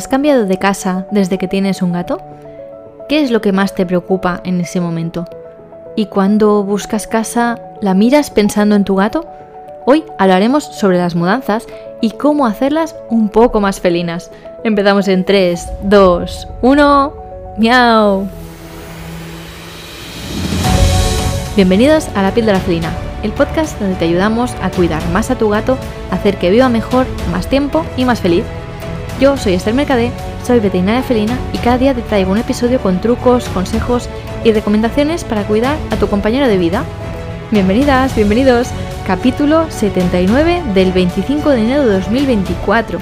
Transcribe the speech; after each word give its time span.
¿Has 0.00 0.08
cambiado 0.08 0.46
de 0.46 0.56
casa 0.56 1.04
desde 1.10 1.36
que 1.36 1.46
tienes 1.46 1.82
un 1.82 1.92
gato? 1.92 2.22
¿Qué 3.06 3.22
es 3.22 3.30
lo 3.30 3.42
que 3.42 3.52
más 3.52 3.74
te 3.74 3.84
preocupa 3.84 4.40
en 4.44 4.58
ese 4.58 4.80
momento? 4.80 5.26
¿Y 5.94 6.06
cuando 6.06 6.64
buscas 6.64 7.06
casa, 7.06 7.60
la 7.82 7.92
miras 7.92 8.30
pensando 8.30 8.76
en 8.76 8.84
tu 8.84 8.96
gato? 8.96 9.26
Hoy 9.84 10.04
hablaremos 10.18 10.64
sobre 10.64 10.96
las 10.96 11.14
mudanzas 11.14 11.66
y 12.00 12.12
cómo 12.12 12.46
hacerlas 12.46 12.96
un 13.10 13.28
poco 13.28 13.60
más 13.60 13.78
felinas. 13.78 14.30
Empezamos 14.64 15.06
en 15.06 15.22
3, 15.22 15.68
2, 15.82 16.48
1. 16.62 17.12
¡Miau! 17.58 18.26
Bienvenidos 21.56 22.08
a 22.14 22.22
La 22.22 22.32
la 22.34 22.60
felina, 22.60 22.90
el 23.22 23.32
podcast 23.32 23.78
donde 23.78 23.96
te 23.96 24.06
ayudamos 24.06 24.54
a 24.62 24.70
cuidar 24.70 25.06
más 25.10 25.30
a 25.30 25.36
tu 25.36 25.50
gato, 25.50 25.76
hacer 26.10 26.38
que 26.38 26.48
viva 26.48 26.70
mejor, 26.70 27.04
más 27.30 27.48
tiempo 27.48 27.84
y 27.98 28.06
más 28.06 28.20
feliz. 28.20 28.44
Yo 29.20 29.36
soy 29.36 29.52
Esther 29.52 29.74
Mercadé, 29.74 30.10
soy 30.46 30.60
veterinaria 30.60 31.02
felina 31.02 31.38
y 31.52 31.58
cada 31.58 31.76
día 31.76 31.94
te 31.94 32.00
traigo 32.00 32.32
un 32.32 32.38
episodio 32.38 32.80
con 32.80 33.02
trucos, 33.02 33.50
consejos 33.50 34.08
y 34.44 34.52
recomendaciones 34.52 35.24
para 35.24 35.46
cuidar 35.46 35.76
a 35.90 35.96
tu 35.96 36.08
compañero 36.08 36.48
de 36.48 36.56
vida. 36.56 36.84
Bienvenidas, 37.50 38.16
bienvenidos. 38.16 38.68
Capítulo 39.06 39.70
79 39.70 40.62
del 40.72 40.92
25 40.92 41.50
de 41.50 41.60
enero 41.60 41.86
de 41.86 41.92
2024. 41.96 42.98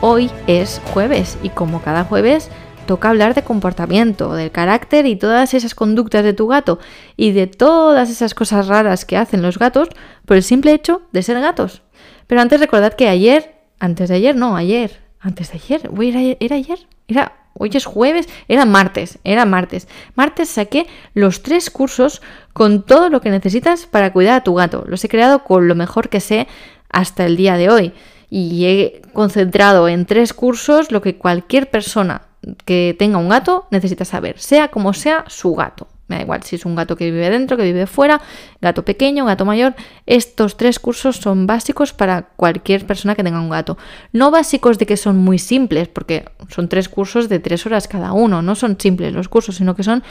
Hoy 0.00 0.28
es 0.48 0.80
jueves 0.92 1.38
y 1.40 1.50
como 1.50 1.80
cada 1.80 2.02
jueves 2.02 2.50
toca 2.86 3.10
hablar 3.10 3.34
de 3.34 3.44
comportamiento, 3.44 4.34
del 4.34 4.50
carácter 4.50 5.06
y 5.06 5.14
todas 5.14 5.54
esas 5.54 5.76
conductas 5.76 6.24
de 6.24 6.32
tu 6.32 6.48
gato 6.48 6.80
y 7.16 7.30
de 7.30 7.46
todas 7.46 8.10
esas 8.10 8.34
cosas 8.34 8.66
raras 8.66 9.04
que 9.04 9.16
hacen 9.16 9.40
los 9.40 9.56
gatos 9.56 9.88
por 10.26 10.36
el 10.36 10.42
simple 10.42 10.72
hecho 10.72 11.02
de 11.12 11.22
ser 11.22 11.40
gatos. 11.40 11.82
Pero 12.26 12.40
antes 12.40 12.58
recordad 12.58 12.94
que 12.94 13.08
ayer, 13.08 13.54
antes 13.78 14.08
de 14.08 14.16
ayer, 14.16 14.34
no, 14.34 14.56
ayer, 14.56 15.09
antes 15.20 15.52
de 15.52 15.58
ayer, 15.58 15.90
era, 16.00 16.36
era 16.40 16.56
ayer, 16.56 16.78
era 17.06 17.32
hoy 17.54 17.70
es 17.74 17.84
jueves, 17.84 18.28
era 18.48 18.64
martes, 18.64 19.18
era 19.22 19.44
martes. 19.44 19.86
Martes 20.14 20.48
saqué 20.48 20.86
los 21.14 21.42
tres 21.42 21.70
cursos 21.70 22.22
con 22.52 22.84
todo 22.84 23.10
lo 23.10 23.20
que 23.20 23.30
necesitas 23.30 23.86
para 23.86 24.12
cuidar 24.12 24.36
a 24.36 24.44
tu 24.44 24.54
gato. 24.54 24.84
Los 24.86 25.04
he 25.04 25.08
creado 25.08 25.44
con 25.44 25.68
lo 25.68 25.74
mejor 25.74 26.08
que 26.08 26.20
sé 26.20 26.48
hasta 26.90 27.26
el 27.26 27.36
día 27.36 27.56
de 27.56 27.68
hoy. 27.68 27.92
Y 28.30 28.64
he 28.64 29.02
concentrado 29.12 29.88
en 29.88 30.06
tres 30.06 30.32
cursos 30.32 30.92
lo 30.92 31.02
que 31.02 31.16
cualquier 31.16 31.68
persona 31.68 32.22
que 32.64 32.96
tenga 32.98 33.18
un 33.18 33.28
gato 33.28 33.66
necesita 33.70 34.04
saber, 34.04 34.38
sea 34.38 34.68
como 34.68 34.94
sea 34.94 35.24
su 35.28 35.54
gato. 35.54 35.88
Me 36.10 36.16
da 36.16 36.22
igual 36.22 36.42
si 36.42 36.56
es 36.56 36.66
un 36.66 36.74
gato 36.74 36.96
que 36.96 37.08
vive 37.08 37.30
dentro, 37.30 37.56
que 37.56 37.62
vive 37.62 37.86
fuera, 37.86 38.20
gato 38.60 38.84
pequeño, 38.84 39.24
gato 39.24 39.44
mayor. 39.44 39.76
Estos 40.06 40.56
tres 40.56 40.80
cursos 40.80 41.16
son 41.16 41.46
básicos 41.46 41.92
para 41.92 42.22
cualquier 42.34 42.84
persona 42.84 43.14
que 43.14 43.22
tenga 43.22 43.40
un 43.40 43.48
gato. 43.48 43.78
No 44.12 44.32
básicos 44.32 44.76
de 44.78 44.86
que 44.86 44.96
son 44.96 45.18
muy 45.18 45.38
simples, 45.38 45.86
porque 45.86 46.24
son 46.48 46.68
tres 46.68 46.88
cursos 46.88 47.28
de 47.28 47.38
tres 47.38 47.64
horas 47.64 47.86
cada 47.86 48.12
uno. 48.12 48.42
No 48.42 48.56
son 48.56 48.76
simples 48.78 49.12
los 49.12 49.28
cursos, 49.28 49.54
sino 49.54 49.76
que 49.76 49.84
son 49.84 50.02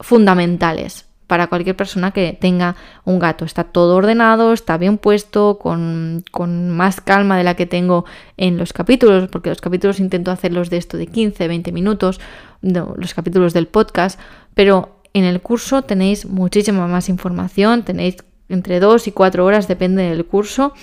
fundamentales 0.00 1.06
para 1.28 1.46
cualquier 1.46 1.76
persona 1.76 2.10
que 2.10 2.36
tenga 2.38 2.74
un 3.04 3.20
gato. 3.20 3.44
Está 3.44 3.62
todo 3.62 3.94
ordenado, 3.94 4.52
está 4.52 4.76
bien 4.76 4.98
puesto, 4.98 5.58
con, 5.58 6.24
con, 6.32 6.70
más 6.70 7.00
calma 7.00 7.38
de 7.38 7.44
la 7.44 7.54
que 7.54 7.66
tengo 7.66 8.04
en 8.36 8.58
los 8.58 8.72
capítulos, 8.72 9.28
porque 9.28 9.50
los 9.50 9.60
capítulos 9.60 10.00
intento 10.00 10.32
hacerlos 10.32 10.68
de 10.68 10.78
esto 10.78 10.96
de 10.96 11.06
15, 11.06 11.46
20 11.46 11.70
minutos, 11.70 12.20
los 12.60 13.14
capítulos 13.14 13.52
del 13.54 13.68
podcast, 13.68 14.18
pero 14.54 15.03
en 15.14 15.24
el 15.24 15.40
curso 15.40 15.82
tenéis 15.82 16.26
muchísima 16.26 16.86
más 16.86 17.08
información, 17.08 17.84
tenéis 17.84 18.16
entre 18.48 18.80
2 18.80 19.08
y 19.08 19.12
4 19.12 19.44
horas, 19.44 19.68
depende 19.68 20.02
del 20.02 20.26
curso, 20.26 20.74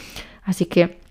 así 0.44 0.66
que 0.66 1.02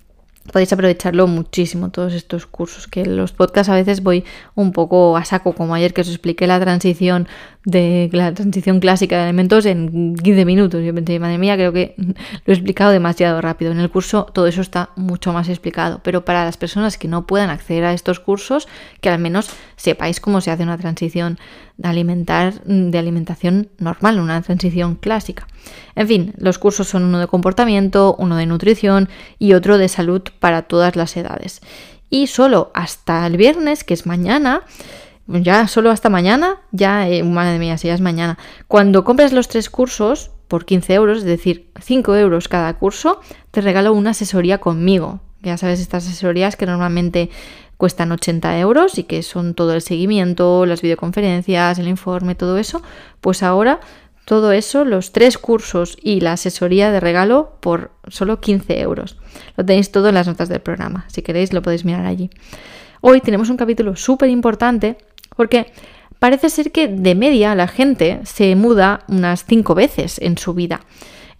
podéis 0.50 0.72
aprovecharlo 0.72 1.26
muchísimo 1.26 1.90
todos 1.90 2.14
estos 2.14 2.46
cursos 2.46 2.86
que 2.86 3.04
los 3.04 3.32
podcasts 3.32 3.70
a 3.70 3.74
veces 3.74 4.02
voy 4.02 4.24
un 4.54 4.72
poco 4.72 5.16
a 5.16 5.24
saco 5.24 5.52
como 5.52 5.74
ayer 5.74 5.92
que 5.92 6.00
os 6.00 6.08
expliqué 6.08 6.46
la 6.46 6.58
transición 6.58 7.28
de 7.64 8.08
la 8.12 8.32
transición 8.32 8.80
clásica 8.80 9.18
de 9.18 9.24
elementos 9.24 9.66
en 9.66 10.16
15 10.16 10.44
minutos. 10.46 10.82
Yo 10.82 10.94
pensé 10.94 11.18
madre 11.18 11.38
mía 11.38 11.56
creo 11.56 11.72
que 11.72 11.94
lo 11.98 12.52
he 12.52 12.52
explicado 12.52 12.90
demasiado 12.90 13.40
rápido. 13.40 13.70
En 13.70 13.78
el 13.80 13.90
curso 13.90 14.26
todo 14.32 14.46
eso 14.46 14.62
está 14.62 14.90
mucho 14.96 15.32
más 15.32 15.48
explicado 15.48 16.00
pero 16.02 16.24
para 16.24 16.44
las 16.44 16.56
personas 16.56 16.96
que 16.96 17.06
no 17.06 17.26
puedan 17.26 17.50
acceder 17.50 17.84
a 17.84 17.92
estos 17.92 18.18
cursos 18.18 18.66
que 19.00 19.10
al 19.10 19.18
menos 19.18 19.50
sepáis 19.80 20.20
cómo 20.20 20.40
se 20.40 20.50
hace 20.50 20.62
una 20.62 20.78
transición 20.78 21.38
de 21.76 21.88
alimentar 21.88 22.62
de 22.64 22.98
alimentación 22.98 23.70
normal 23.78 24.20
una 24.20 24.42
transición 24.42 24.94
clásica 24.94 25.46
en 25.94 26.08
fin, 26.08 26.34
los 26.38 26.58
cursos 26.58 26.88
son 26.88 27.04
uno 27.04 27.18
de 27.18 27.26
comportamiento, 27.26 28.14
uno 28.18 28.36
de 28.36 28.46
nutrición 28.46 29.08
y 29.38 29.52
otro 29.54 29.78
de 29.78 29.88
salud 29.88 30.22
para 30.38 30.62
todas 30.62 30.96
las 30.96 31.16
edades. 31.16 31.60
Y 32.08 32.26
solo 32.26 32.70
hasta 32.74 33.26
el 33.26 33.36
viernes, 33.36 33.84
que 33.84 33.94
es 33.94 34.06
mañana, 34.06 34.62
ya 35.26 35.68
solo 35.68 35.90
hasta 35.90 36.08
mañana, 36.08 36.56
ya, 36.72 37.08
eh, 37.08 37.22
madre 37.22 37.58
mía, 37.58 37.78
si 37.78 37.88
ya 37.88 37.94
es 37.94 38.00
mañana, 38.00 38.38
cuando 38.66 39.04
compras 39.04 39.32
los 39.32 39.48
tres 39.48 39.70
cursos 39.70 40.30
por 40.48 40.64
15 40.64 40.94
euros, 40.94 41.18
es 41.18 41.24
decir, 41.24 41.70
5 41.80 42.16
euros 42.16 42.48
cada 42.48 42.74
curso, 42.74 43.20
te 43.52 43.60
regalo 43.60 43.92
una 43.92 44.10
asesoría 44.10 44.58
conmigo. 44.58 45.20
Ya 45.42 45.56
sabes, 45.56 45.80
estas 45.80 46.06
asesorías 46.06 46.56
que 46.56 46.66
normalmente 46.66 47.30
cuestan 47.80 48.12
80 48.12 48.58
euros 48.58 48.98
y 48.98 49.04
que 49.04 49.22
son 49.22 49.54
todo 49.54 49.72
el 49.72 49.80
seguimiento, 49.80 50.66
las 50.66 50.82
videoconferencias, 50.82 51.78
el 51.78 51.88
informe, 51.88 52.34
todo 52.34 52.58
eso, 52.58 52.82
pues 53.22 53.42
ahora 53.42 53.80
todo 54.26 54.52
eso, 54.52 54.84
los 54.84 55.12
tres 55.12 55.38
cursos 55.38 55.96
y 56.02 56.20
la 56.20 56.34
asesoría 56.34 56.92
de 56.92 57.00
regalo 57.00 57.56
por 57.60 57.92
solo 58.06 58.38
15 58.38 58.80
euros. 58.80 59.16
Lo 59.56 59.64
tenéis 59.64 59.90
todo 59.90 60.10
en 60.10 60.14
las 60.16 60.26
notas 60.26 60.50
del 60.50 60.60
programa. 60.60 61.06
Si 61.08 61.22
queréis 61.22 61.54
lo 61.54 61.62
podéis 61.62 61.86
mirar 61.86 62.04
allí. 62.04 62.28
Hoy 63.00 63.22
tenemos 63.22 63.48
un 63.48 63.56
capítulo 63.56 63.96
súper 63.96 64.28
importante 64.28 64.98
porque 65.34 65.72
parece 66.18 66.50
ser 66.50 66.72
que 66.72 66.86
de 66.86 67.14
media 67.14 67.54
la 67.54 67.66
gente 67.66 68.20
se 68.24 68.54
muda 68.56 69.04
unas 69.08 69.46
5 69.46 69.74
veces 69.74 70.18
en 70.18 70.36
su 70.36 70.52
vida. 70.52 70.82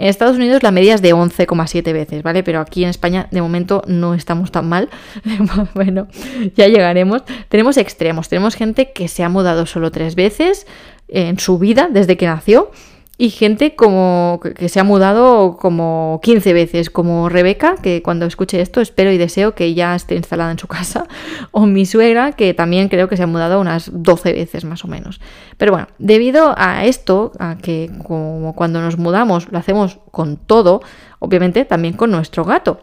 En 0.01 0.09
Estados 0.09 0.37
Unidos 0.37 0.63
la 0.63 0.71
media 0.71 0.95
es 0.95 1.03
de 1.03 1.15
11,7 1.15 1.93
veces, 1.93 2.23
¿vale? 2.23 2.43
Pero 2.43 2.61
aquí 2.61 2.85
en 2.85 2.89
España 2.89 3.29
de 3.31 3.43
momento 3.43 3.83
no 3.87 4.15
estamos 4.15 4.51
tan 4.51 4.67
mal. 4.67 4.89
bueno, 5.75 6.09
ya 6.57 6.69
llegaremos. 6.69 7.23
Tenemos 7.51 7.77
extremos, 7.77 8.31
tenemos 8.31 8.55
gente 8.55 8.93
que 8.93 9.09
se 9.09 9.23
ha 9.25 9.29
mudado 9.29 9.67
solo 9.67 9.91
tres 9.91 10.15
veces, 10.15 10.67
en 11.09 11.39
su 11.39 11.59
vida 11.59 11.89
desde 11.93 12.17
que 12.17 12.25
nació 12.25 12.71
y 13.21 13.29
gente 13.29 13.75
como 13.77 14.41
que 14.57 14.71
se 14.71 14.81
ha 14.81 14.85
mudado 14.85 15.59
como 15.59 16.21
15 16.23 16.55
veces, 16.55 16.89
como 16.89 17.29
Rebeca, 17.29 17.75
que 17.77 18.01
cuando 18.01 18.25
escuche 18.25 18.63
esto 18.63 18.81
espero 18.81 19.13
y 19.13 19.19
deseo 19.19 19.55
que 19.55 19.75
ya 19.75 19.95
esté 19.95 20.15
instalada 20.15 20.51
en 20.51 20.59
su 20.59 20.67
casa, 20.67 21.07
o 21.51 21.67
mi 21.67 21.85
suegra, 21.85 22.33
que 22.33 22.55
también 22.55 22.89
creo 22.89 23.11
que 23.11 23.19
se 23.19 23.25
ha 23.25 23.27
mudado 23.27 23.61
unas 23.61 23.91
12 23.93 24.33
veces 24.33 24.65
más 24.65 24.87
o 24.87 24.89
menos. 24.89 25.21
Pero 25.59 25.73
bueno, 25.73 25.89
debido 25.99 26.55
a 26.57 26.87
esto, 26.87 27.33
a 27.39 27.59
que 27.59 27.91
como 28.09 28.55
cuando 28.55 28.81
nos 28.81 28.97
mudamos 28.97 29.53
lo 29.53 29.59
hacemos 29.59 29.99
con 30.11 30.39
todo, 30.39 30.81
obviamente 31.19 31.67
también 31.67 31.93
con 31.93 32.11
nuestro 32.11 32.47
gato, 32.47 32.81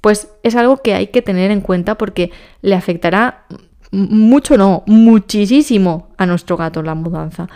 pues 0.00 0.28
es 0.44 0.54
algo 0.54 0.76
que 0.76 0.94
hay 0.94 1.08
que 1.08 1.20
tener 1.20 1.50
en 1.50 1.62
cuenta 1.62 1.96
porque 1.98 2.30
le 2.62 2.76
afectará 2.76 3.44
mucho, 3.90 4.56
no, 4.56 4.84
muchísimo 4.86 6.10
a 6.16 6.26
nuestro 6.26 6.56
gato 6.56 6.80
la 6.80 6.94
mudanza. 6.94 7.48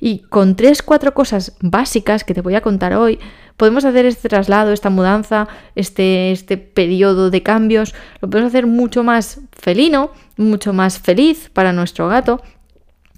Y 0.00 0.20
con 0.20 0.56
tres, 0.56 0.82
cuatro 0.82 1.12
cosas 1.12 1.56
básicas 1.60 2.24
que 2.24 2.34
te 2.34 2.40
voy 2.40 2.54
a 2.54 2.62
contar 2.62 2.94
hoy, 2.94 3.18
podemos 3.56 3.84
hacer 3.84 4.06
este 4.06 4.30
traslado, 4.30 4.72
esta 4.72 4.88
mudanza, 4.88 5.46
este, 5.74 6.32
este 6.32 6.56
periodo 6.56 7.30
de 7.30 7.42
cambios, 7.42 7.94
lo 8.22 8.30
podemos 8.30 8.48
hacer 8.48 8.66
mucho 8.66 9.04
más 9.04 9.40
felino, 9.52 10.12
mucho 10.38 10.72
más 10.72 10.98
feliz 10.98 11.50
para 11.52 11.74
nuestro 11.74 12.08
gato. 12.08 12.40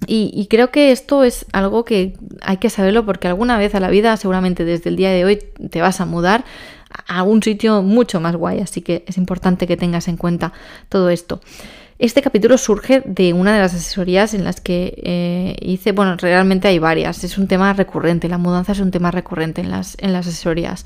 Y, 0.05 0.31
y, 0.33 0.47
creo 0.47 0.69
que 0.69 0.91
esto 0.91 1.23
es 1.23 1.45
algo 1.53 1.85
que 1.85 2.17
hay 2.41 2.57
que 2.57 2.69
saberlo 2.69 3.05
porque 3.05 3.29
alguna 3.29 3.57
vez 3.57 3.73
a 3.73 3.79
la 3.79 3.89
vida, 3.89 4.17
seguramente 4.17 4.65
desde 4.65 4.89
el 4.89 4.97
día 4.97 5.11
de 5.11 5.23
hoy, 5.23 5.39
te 5.69 5.79
vas 5.79 6.01
a 6.01 6.05
mudar 6.05 6.43
a 7.07 7.23
un 7.23 7.41
sitio 7.41 7.81
mucho 7.81 8.19
más 8.19 8.35
guay. 8.35 8.59
Así 8.59 8.81
que 8.81 9.05
es 9.07 9.17
importante 9.17 9.65
que 9.65 9.77
tengas 9.77 10.09
en 10.09 10.17
cuenta 10.17 10.51
todo 10.89 11.09
esto. 11.09 11.39
Este 12.03 12.21
capítulo 12.21 12.57
surge 12.57 13.01
de 13.05 13.31
una 13.31 13.53
de 13.53 13.61
las 13.61 13.73
asesorías 13.73 14.33
en 14.33 14.43
las 14.43 14.59
que 14.59 14.93
eh, 14.97 15.55
hice, 15.61 15.93
bueno, 15.93 16.17
realmente 16.17 16.67
hay 16.67 16.77
varias, 16.77 17.23
es 17.23 17.37
un 17.37 17.47
tema 17.47 17.71
recurrente, 17.71 18.27
la 18.27 18.37
mudanza 18.37 18.73
es 18.73 18.81
un 18.81 18.91
tema 18.91 19.09
recurrente 19.09 19.61
en 19.61 19.71
las, 19.71 19.95
en 20.01 20.11
las 20.11 20.27
asesorías. 20.27 20.85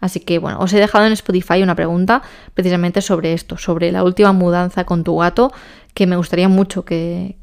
Así 0.00 0.20
que 0.20 0.38
bueno, 0.38 0.58
os 0.60 0.70
he 0.74 0.78
dejado 0.78 1.06
en 1.06 1.12
Spotify 1.12 1.62
una 1.62 1.74
pregunta 1.74 2.20
precisamente 2.52 3.00
sobre 3.00 3.32
esto, 3.32 3.56
sobre 3.56 3.90
la 3.92 4.04
última 4.04 4.34
mudanza 4.34 4.84
con 4.84 5.04
tu 5.04 5.16
gato, 5.16 5.54
que 5.94 6.06
me 6.06 6.18
gustaría 6.18 6.50
mucho 6.50 6.84
que, 6.84 7.36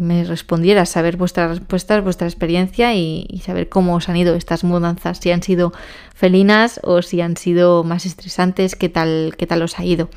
me 0.00 0.24
respondieras, 0.24 0.88
saber 0.88 1.18
vuestras 1.18 1.58
respuestas, 1.58 2.02
vuestra 2.02 2.26
experiencia 2.26 2.94
y, 2.94 3.26
y, 3.28 3.40
saber 3.40 3.68
cómo 3.68 3.96
os 3.96 4.08
han 4.08 4.16
ido 4.16 4.34
estas 4.34 4.64
mudanzas, 4.64 5.18
si 5.18 5.30
han 5.30 5.42
sido 5.42 5.74
felinas 6.14 6.80
o 6.84 7.02
si 7.02 7.20
han 7.20 7.36
sido 7.36 7.84
más 7.84 8.06
estresantes, 8.06 8.76
qué 8.76 8.88
tal, 8.88 9.34
qué 9.36 9.46
tal 9.46 9.60
os 9.60 9.78
ha 9.78 9.84
ido. 9.84 10.08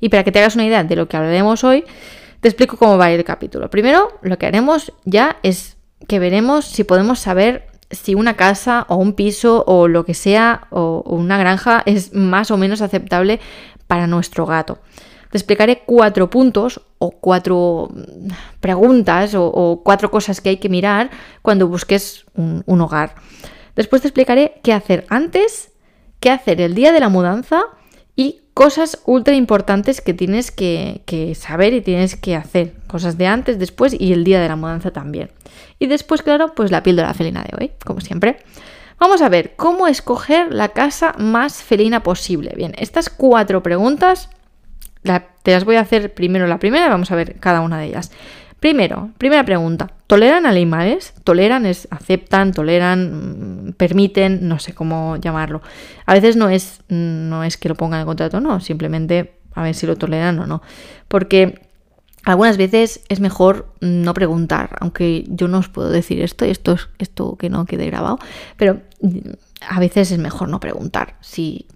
Y 0.00 0.08
para 0.08 0.24
que 0.24 0.32
te 0.32 0.38
hagas 0.38 0.54
una 0.54 0.64
idea 0.64 0.82
de 0.82 0.96
lo 0.96 1.08
que 1.08 1.16
hablaremos 1.16 1.62
hoy, 1.64 1.84
te 2.40 2.48
explico 2.48 2.76
cómo 2.76 2.96
va 2.96 3.06
a 3.06 3.12
ir 3.12 3.18
el 3.18 3.24
capítulo. 3.24 3.70
Primero, 3.70 4.18
lo 4.22 4.38
que 4.38 4.46
haremos 4.46 4.92
ya 5.04 5.36
es 5.42 5.76
que 6.08 6.18
veremos 6.18 6.64
si 6.64 6.84
podemos 6.84 7.18
saber 7.18 7.70
si 7.90 8.14
una 8.14 8.34
casa 8.34 8.86
o 8.88 8.96
un 8.96 9.14
piso 9.14 9.64
o 9.66 9.88
lo 9.88 10.04
que 10.04 10.14
sea 10.14 10.68
o 10.70 11.02
una 11.06 11.38
granja 11.38 11.82
es 11.86 12.14
más 12.14 12.50
o 12.50 12.56
menos 12.56 12.82
aceptable 12.82 13.40
para 13.86 14.06
nuestro 14.06 14.46
gato. 14.46 14.78
te 15.30 15.38
explicaré 15.38 15.82
cuatro 15.84 16.30
puntos 16.30 16.80
o 16.98 17.10
cuatro 17.10 17.88
mm, 17.92 18.28
preguntas 18.60 19.34
o, 19.36 19.80
cuatro 19.84 20.10
cosas 20.10 20.40
que 20.40 20.50
hay 20.50 20.56
que 20.58 20.68
mirar 20.68 21.10
cuando 21.42 21.68
busques 21.68 22.24
un, 22.34 22.80
hogar. 22.80 23.14
Después 23.76 24.02
te 24.02 24.08
explicaré 24.08 24.60
qué 24.62 24.72
hacer 24.72 25.06
antes, 25.08 25.72
qué 26.20 26.30
hacer 26.30 26.60
el 26.60 26.74
día 26.74 26.92
de 26.92 27.00
la 27.00 27.08
mudanza 27.08 27.62
y 28.16 28.40
cosas 28.54 29.00
ultra 29.06 29.34
importantes 29.34 30.00
que 30.00 30.14
tienes 30.14 30.50
que, 30.50 31.02
saber 31.38 31.72
y 31.72 31.80
tienes 31.80 32.16
que 32.16 32.36
hacer. 32.36 32.74
Cosas 32.86 33.16
de 33.16 33.26
antes, 33.26 33.58
después 33.58 33.94
y 33.98 34.12
el 34.12 34.24
día 34.24 34.40
de 34.40 34.48
la 34.48 34.56
mudanza 34.56 34.90
también. 34.90 35.30
Y 35.78 35.86
después, 35.86 36.22
claro, 36.22 36.54
pues 36.54 36.70
la 36.70 36.82
píldora 36.82 37.14
felina 37.14 37.42
de 37.42 37.56
hoy, 37.58 37.72
como 37.84 38.00
siempre. 38.00 38.38
Vamos 38.98 39.22
a 39.22 39.30
ver 39.30 39.54
cómo 39.56 39.86
escoger 39.86 40.52
la 40.52 40.68
casa 40.68 41.14
más 41.18 41.62
felina 41.62 42.02
posible. 42.02 42.52
Bien, 42.54 42.74
estas 42.76 43.08
cuatro 43.08 43.62
preguntas 43.62 44.28
te 45.42 45.52
las 45.52 45.64
voy 45.64 45.76
a 45.76 45.80
hacer 45.80 46.12
primero 46.12 46.46
la 46.46 46.58
primera 46.58 46.86
y 46.86 46.90
vamos 46.90 47.10
a 47.10 47.16
ver 47.16 47.36
cada 47.40 47.60
una 47.60 47.78
de 47.78 47.86
ellas. 47.86 48.12
Primero, 48.60 49.10
primera 49.16 49.42
pregunta, 49.44 49.90
¿toleran 50.06 50.44
animales? 50.44 51.14
¿Toleran 51.24 51.64
es 51.64 51.88
aceptan, 51.90 52.52
toleran, 52.52 53.68
mm, 53.68 53.72
permiten, 53.72 54.46
no 54.48 54.58
sé 54.58 54.74
cómo 54.74 55.16
llamarlo? 55.16 55.62
A 56.04 56.12
veces 56.12 56.36
no 56.36 56.50
es 56.50 56.82
no 56.88 57.42
es 57.42 57.56
que 57.56 57.70
lo 57.70 57.74
pongan 57.74 58.00
en 58.00 58.06
contrato, 58.06 58.38
no, 58.40 58.60
simplemente 58.60 59.32
a 59.54 59.62
ver 59.62 59.74
si 59.74 59.86
lo 59.86 59.96
toleran 59.96 60.38
o 60.40 60.46
no, 60.46 60.62
porque 61.08 61.62
algunas 62.24 62.58
veces 62.58 63.00
es 63.08 63.20
mejor 63.20 63.74
no 63.80 64.12
preguntar, 64.12 64.76
aunque 64.80 65.24
yo 65.28 65.48
no 65.48 65.58
os 65.58 65.70
puedo 65.70 65.88
decir 65.88 66.20
esto 66.20 66.44
y 66.44 66.50
esto 66.50 66.72
es 66.72 66.88
esto 66.98 67.36
que 67.36 67.48
no 67.48 67.64
quede 67.64 67.86
grabado, 67.86 68.18
pero 68.58 68.82
a 69.68 69.80
veces 69.80 70.10
es 70.10 70.18
mejor 70.18 70.48
no 70.48 70.60
preguntar 70.60 71.16
si 71.20 71.66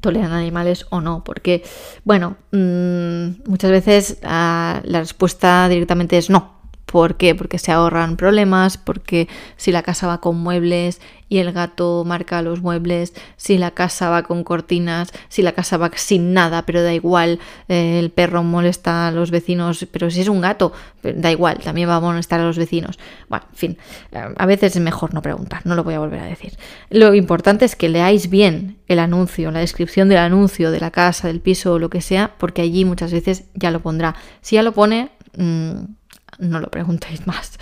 toleran 0.00 0.32
animales 0.32 0.86
o 0.90 1.00
no, 1.00 1.24
porque, 1.24 1.62
bueno, 2.04 2.36
mm, 2.52 3.48
muchas 3.48 3.70
veces 3.70 4.18
ah, 4.22 4.80
la 4.84 5.00
respuesta 5.00 5.68
directamente 5.68 6.18
es 6.18 6.30
no. 6.30 6.53
¿Por 6.94 7.16
qué? 7.16 7.34
Porque 7.34 7.58
se 7.58 7.72
ahorran 7.72 8.16
problemas, 8.16 8.78
porque 8.78 9.26
si 9.56 9.72
la 9.72 9.82
casa 9.82 10.06
va 10.06 10.20
con 10.20 10.36
muebles 10.38 11.00
y 11.28 11.38
el 11.38 11.50
gato 11.50 12.04
marca 12.06 12.40
los 12.40 12.62
muebles, 12.62 13.14
si 13.36 13.58
la 13.58 13.72
casa 13.72 14.10
va 14.10 14.22
con 14.22 14.44
cortinas, 14.44 15.10
si 15.28 15.42
la 15.42 15.50
casa 15.50 15.76
va 15.76 15.90
sin 15.96 16.32
nada, 16.34 16.64
pero 16.66 16.84
da 16.84 16.94
igual, 16.94 17.40
eh, 17.66 17.98
el 17.98 18.12
perro 18.12 18.44
molesta 18.44 19.08
a 19.08 19.10
los 19.10 19.32
vecinos, 19.32 19.88
pero 19.90 20.08
si 20.08 20.20
es 20.20 20.28
un 20.28 20.40
gato, 20.40 20.72
da 21.02 21.32
igual, 21.32 21.58
también 21.64 21.88
va 21.88 21.96
a 21.96 22.00
molestar 22.00 22.38
a 22.38 22.44
los 22.44 22.58
vecinos. 22.58 23.00
Bueno, 23.28 23.44
en 23.50 23.56
fin, 23.56 23.78
eh, 24.12 24.32
a 24.36 24.46
veces 24.46 24.76
es 24.76 24.80
mejor 24.80 25.14
no 25.14 25.20
preguntar, 25.20 25.62
no 25.64 25.74
lo 25.74 25.82
voy 25.82 25.94
a 25.94 25.98
volver 25.98 26.20
a 26.20 26.26
decir. 26.26 26.52
Lo 26.90 27.12
importante 27.12 27.64
es 27.64 27.74
que 27.74 27.88
leáis 27.88 28.30
bien 28.30 28.78
el 28.86 29.00
anuncio, 29.00 29.50
la 29.50 29.58
descripción 29.58 30.08
del 30.08 30.18
anuncio 30.18 30.70
de 30.70 30.78
la 30.78 30.92
casa, 30.92 31.26
del 31.26 31.40
piso 31.40 31.72
o 31.72 31.80
lo 31.80 31.90
que 31.90 32.00
sea, 32.00 32.36
porque 32.38 32.62
allí 32.62 32.84
muchas 32.84 33.10
veces 33.10 33.46
ya 33.54 33.72
lo 33.72 33.80
pondrá. 33.80 34.14
Si 34.42 34.54
ya 34.54 34.62
lo 34.62 34.70
pone... 34.70 35.10
Mm, 35.36 35.86
no 36.38 36.60
lo 36.60 36.68
preguntéis 36.68 37.26
más. 37.26 37.58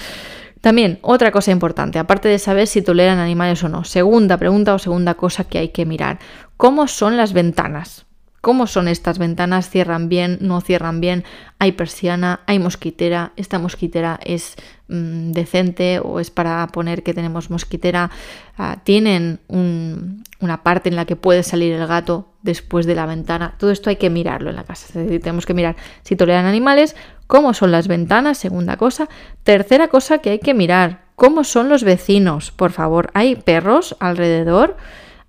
También, 0.60 1.00
otra 1.02 1.32
cosa 1.32 1.50
importante, 1.50 1.98
aparte 1.98 2.28
de 2.28 2.38
saber 2.38 2.68
si 2.68 2.82
toleran 2.82 3.18
animales 3.18 3.64
o 3.64 3.68
no, 3.68 3.82
segunda 3.82 4.36
pregunta 4.36 4.74
o 4.74 4.78
segunda 4.78 5.14
cosa 5.14 5.44
que 5.44 5.58
hay 5.58 5.70
que 5.70 5.86
mirar, 5.86 6.20
¿cómo 6.56 6.86
son 6.86 7.16
las 7.16 7.32
ventanas? 7.32 8.06
¿Cómo 8.42 8.66
son 8.66 8.88
estas 8.88 9.18
ventanas? 9.18 9.70
¿Cierran 9.70 10.08
bien? 10.08 10.38
¿No 10.40 10.60
cierran 10.60 11.00
bien? 11.00 11.22
¿Hay 11.60 11.72
persiana? 11.72 12.40
¿Hay 12.46 12.58
mosquitera? 12.58 13.32
¿Esta 13.36 13.60
mosquitera 13.60 14.18
es 14.24 14.56
mm, 14.88 15.30
decente 15.30 16.00
o 16.00 16.18
es 16.18 16.32
para 16.32 16.66
poner 16.66 17.04
que 17.04 17.14
tenemos 17.14 17.50
mosquitera? 17.50 18.10
Ah, 18.58 18.78
¿Tienen 18.82 19.38
una 19.48 20.62
parte 20.64 20.88
en 20.88 20.96
la 20.96 21.04
que 21.04 21.14
puede 21.14 21.44
salir 21.44 21.72
el 21.72 21.86
gato 21.86 22.31
después 22.42 22.86
de 22.86 22.94
la 22.94 23.06
ventana? 23.06 23.54
Todo 23.58 23.70
esto 23.70 23.90
hay 23.90 23.96
que 23.96 24.10
mirarlo 24.10 24.50
en 24.50 24.56
la 24.56 24.64
casa. 24.64 24.86
Es 24.88 24.94
decir, 24.94 25.20
tenemos 25.20 25.46
que 25.46 25.54
mirar 25.54 25.76
si 26.02 26.16
toleran 26.16 26.46
animales, 26.46 26.96
cómo 27.26 27.54
son 27.54 27.72
las 27.72 27.88
ventanas, 27.88 28.38
segunda 28.38 28.76
cosa. 28.76 29.08
Tercera 29.42 29.88
cosa 29.88 30.18
que 30.18 30.30
hay 30.30 30.38
que 30.38 30.54
mirar, 30.54 31.04
cómo 31.16 31.44
son 31.44 31.68
los 31.68 31.84
vecinos, 31.84 32.50
por 32.50 32.72
favor. 32.72 33.10
¿Hay 33.14 33.36
perros 33.36 33.96
alrededor? 34.00 34.76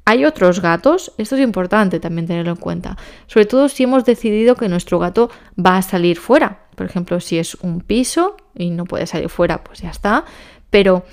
¿Hay 0.06 0.26
otros 0.26 0.62
gatos? 0.62 1.14
Esto 1.18 1.36
es 1.36 1.42
importante 1.42 2.00
también 2.00 2.28
tenerlo 2.28 2.52
en 2.52 2.58
cuenta. 2.58 2.98
Sobre 3.28 3.46
todo 3.46 3.70
si 3.70 3.84
hemos 3.84 4.04
decidido 4.04 4.56
que 4.56 4.68
nuestro 4.68 5.00
gato 5.00 5.30
va 5.58 5.78
a 5.78 5.82
salir 5.82 6.18
fuera. 6.18 6.66
Por 6.76 6.86
ejemplo, 6.86 7.20
si 7.22 7.38
es 7.38 7.56
un 7.56 7.80
piso 7.80 8.36
y 8.54 8.72
no 8.72 8.86
puede 8.86 9.08
salir 9.08 9.30
fuera, 9.30 9.64
pues 9.64 9.80
ya 9.80 9.90
está. 9.90 10.26
Pero 10.70 11.06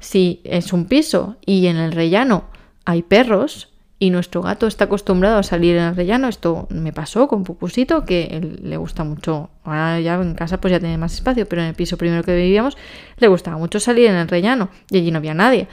si 0.00 0.40
es 0.44 0.72
un 0.72 0.86
piso 0.86 1.36
y 1.46 1.68
en 1.68 1.76
el 1.76 1.92
rellano 1.92 2.46
hay 2.84 3.02
perros, 3.02 3.71
y 4.02 4.10
nuestro 4.10 4.42
gato 4.42 4.66
está 4.66 4.86
acostumbrado 4.86 5.38
a 5.38 5.44
salir 5.44 5.76
en 5.76 5.84
el 5.84 5.94
rellano. 5.94 6.26
Esto 6.26 6.66
me 6.70 6.92
pasó 6.92 7.28
con 7.28 7.44
Pupusito, 7.44 8.04
que 8.04 8.58
le 8.60 8.76
gusta 8.76 9.04
mucho. 9.04 9.50
Ahora 9.62 10.00
ya 10.00 10.14
en 10.14 10.34
casa 10.34 10.60
pues 10.60 10.72
ya 10.72 10.80
tiene 10.80 10.98
más 10.98 11.14
espacio, 11.14 11.46
pero 11.46 11.62
en 11.62 11.68
el 11.68 11.74
piso 11.74 11.96
primero 11.96 12.24
que 12.24 12.34
vivíamos 12.34 12.76
le 13.18 13.28
gustaba 13.28 13.58
mucho 13.58 13.78
salir 13.78 14.08
en 14.08 14.16
el 14.16 14.26
rellano 14.26 14.70
y 14.90 14.96
allí 14.96 15.12
no 15.12 15.18
había 15.18 15.34
nadie. 15.34 15.68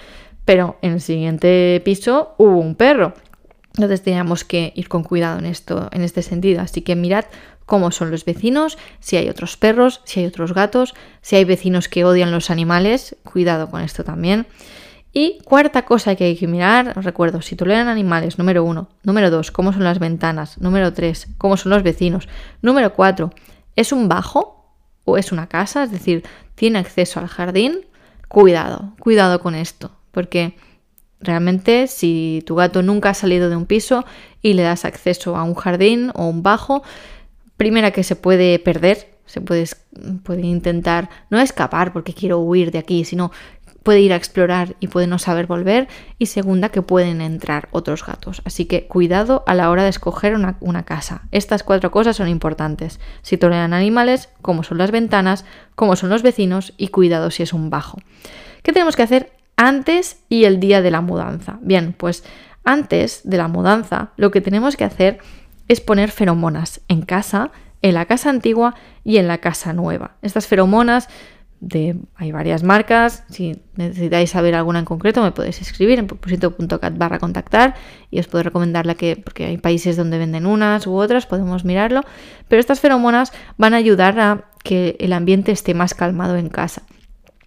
Pero 0.45 0.77
en 0.83 0.91
el 0.91 1.01
siguiente 1.01 1.81
piso 1.83 2.35
hubo 2.37 2.59
un 2.59 2.75
perro. 2.75 3.15
Entonces 3.73 4.03
teníamos 4.03 4.43
que 4.43 4.73
ir 4.75 4.89
con 4.89 5.01
cuidado 5.01 5.39
en 5.39 5.47
esto, 5.47 5.89
en 5.91 6.03
este 6.03 6.21
sentido. 6.21 6.61
Así 6.61 6.83
que 6.83 6.95
mirad 6.95 7.25
cómo 7.65 7.89
son 7.89 8.11
los 8.11 8.25
vecinos, 8.25 8.77
si 8.99 9.17
hay 9.17 9.27
otros 9.27 9.57
perros, 9.57 10.01
si 10.03 10.19
hay 10.19 10.27
otros 10.27 10.53
gatos, 10.53 10.93
si 11.23 11.35
hay 11.35 11.45
vecinos 11.45 11.89
que 11.89 12.05
odian 12.05 12.29
los 12.29 12.51
animales, 12.51 13.15
cuidado 13.23 13.71
con 13.71 13.81
esto 13.81 14.03
también. 14.03 14.45
Y 15.11 15.39
cuarta 15.43 15.85
cosa 15.85 16.15
que 16.15 16.25
hay 16.25 16.35
que 16.37 16.47
mirar, 16.47 16.93
os 16.97 17.03
recuerdo, 17.03 17.41
si 17.41 17.55
toleran 17.55 17.87
animales, 17.87 18.37
número 18.37 18.63
uno. 18.63 18.89
Número 19.03 19.31
dos, 19.31 19.51
cómo 19.51 19.73
son 19.73 19.83
las 19.83 19.99
ventanas. 19.99 20.59
Número 20.59 20.93
tres, 20.93 21.27
cómo 21.37 21.57
son 21.57 21.71
los 21.71 21.81
vecinos. 21.81 22.29
Número 22.61 22.93
cuatro, 22.93 23.31
¿es 23.75 23.91
un 23.91 24.07
bajo 24.07 24.73
o 25.05 25.17
es 25.17 25.31
una 25.31 25.47
casa? 25.47 25.83
Es 25.83 25.91
decir, 25.91 26.23
¿tiene 26.55 26.79
acceso 26.79 27.19
al 27.19 27.27
jardín? 27.27 27.79
Cuidado, 28.27 28.93
cuidado 28.99 29.39
con 29.39 29.55
esto, 29.55 29.91
porque 30.11 30.55
realmente 31.19 31.87
si 31.87 32.43
tu 32.45 32.55
gato 32.55 32.83
nunca 32.83 33.09
ha 33.09 33.13
salido 33.15 33.49
de 33.49 33.55
un 33.55 33.65
piso 33.65 34.05
y 34.41 34.53
le 34.53 34.61
das 34.61 34.85
acceso 34.85 35.35
a 35.35 35.43
un 35.43 35.55
jardín 35.55 36.11
o 36.13 36.27
un 36.27 36.43
bajo, 36.43 36.83
primera 37.57 37.91
que 37.91 38.03
se 38.03 38.15
puede 38.15 38.59
perder, 38.59 39.09
se 39.25 39.41
puede, 39.41 39.65
puede 40.23 40.41
intentar 40.41 41.09
no 41.29 41.39
escapar 41.39 41.93
porque 41.93 42.13
quiero 42.13 42.39
huir 42.39 42.71
de 42.71 42.79
aquí, 42.79 43.03
sino 43.05 43.31
puede 43.83 44.01
ir 44.01 44.13
a 44.13 44.15
explorar 44.15 44.75
y 44.79 44.87
puede 44.87 45.07
no 45.07 45.19
saber 45.19 45.47
volver. 45.47 45.87
Y 46.17 46.27
segunda, 46.27 46.69
que 46.69 46.81
pueden 46.81 47.21
entrar 47.21 47.69
otros 47.71 48.05
gatos. 48.05 48.41
Así 48.45 48.65
que 48.65 48.87
cuidado 48.87 49.43
a 49.47 49.55
la 49.55 49.69
hora 49.69 49.83
de 49.83 49.89
escoger 49.89 50.35
una, 50.35 50.83
casa. 50.83 51.23
Estas 51.31 51.63
cuatro 51.63 51.91
cosas 51.91 52.17
son 52.17 52.27
importantes. 52.27 52.99
Si 53.21 53.37
toleran 53.37 53.73
animales, 53.73 54.29
cómo 54.41 54.63
son 54.63 54.77
las 54.77 54.91
ventanas, 54.91 55.45
cómo 55.75 55.95
son 55.95 56.09
los 56.09 56.23
vecinos 56.23 56.73
y 56.77 56.89
cuidado 56.89 57.31
si 57.31 57.43
es 57.43 57.53
un 57.53 57.69
bajo. 57.69 57.97
¿Qué 58.63 58.73
tenemos 58.73 58.95
que 58.95 59.03
hacer 59.03 59.31
antes 59.55 60.23
y 60.29 60.45
el 60.45 60.59
día 60.59 60.81
de 60.81 60.91
la 60.91 61.01
mudanza? 61.01 61.59
Bien, 61.61 61.93
pues 61.93 62.23
antes 62.63 63.21
de 63.23 63.37
la 63.37 63.47
mudanza 63.47 64.11
lo 64.17 64.31
que 64.31 64.41
tenemos 64.41 64.75
que 64.75 64.83
hacer 64.83 65.19
es 65.67 65.81
poner 65.81 66.11
feromonas 66.11 66.81
en 66.87 67.03
casa, 67.03 67.51
en 67.81 67.93
la 67.93 68.05
casa 68.05 68.29
antigua 68.29 68.75
y 69.03 69.17
en 69.17 69.27
la 69.27 69.37
casa 69.37 69.71
nueva. 69.73 70.15
Estas 70.21 70.47
feromonas 70.47 71.07
hay 72.15 72.31
varias 72.31 72.63
marcas. 72.63 73.23
Si 73.29 73.61
necesitáis 73.75 74.31
saber 74.31 74.55
alguna 74.55 74.79
en 74.79 74.85
concreto, 74.85 75.21
me 75.21 75.31
podéis 75.31 75.61
escribir 75.61 75.99
en 75.99 76.07
propósito.cat 76.07 76.97
barra 76.97 77.19
contactar 77.19 77.75
y 78.09 78.19
os 78.19 78.27
puedo 78.27 78.43
recomendar 78.43 78.85
la 78.85 78.95
que, 78.95 79.17
porque 79.17 79.45
hay 79.45 79.57
países 79.57 79.97
donde 79.97 80.17
venden 80.17 80.45
unas 80.45 80.87
u 80.87 80.95
otras, 80.95 81.25
podemos 81.25 81.65
mirarlo. 81.65 82.01
Pero 82.47 82.59
estas 82.59 82.79
feromonas 82.79 83.33
van 83.57 83.73
a 83.73 83.77
ayudar 83.77 84.19
a 84.19 84.45
que 84.63 84.95
el 84.99 85.13
ambiente 85.13 85.51
esté 85.51 85.73
más 85.73 85.93
calmado 85.93 86.37
en 86.37 86.49
casa. 86.49 86.83